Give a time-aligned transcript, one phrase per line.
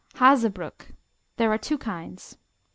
[0.15, 0.93] Hazebrook
[1.37, 2.39] There are two kinds: I.